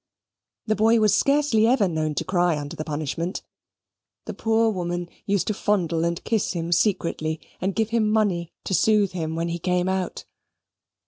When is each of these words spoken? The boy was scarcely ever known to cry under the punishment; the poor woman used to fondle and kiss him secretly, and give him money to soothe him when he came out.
The 0.65 0.75
boy 0.75 0.99
was 0.99 1.13
scarcely 1.15 1.67
ever 1.67 1.87
known 1.87 2.15
to 2.15 2.23
cry 2.25 2.57
under 2.57 2.75
the 2.75 2.83
punishment; 2.83 3.43
the 4.25 4.33
poor 4.33 4.71
woman 4.71 5.07
used 5.27 5.45
to 5.45 5.53
fondle 5.53 6.03
and 6.03 6.23
kiss 6.23 6.53
him 6.53 6.71
secretly, 6.71 7.39
and 7.61 7.75
give 7.75 7.89
him 7.91 8.09
money 8.09 8.51
to 8.63 8.73
soothe 8.73 9.11
him 9.11 9.35
when 9.35 9.49
he 9.49 9.59
came 9.59 9.87
out. 9.87 10.25